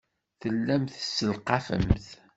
[0.41, 2.05] Tellamt tesselqafemt.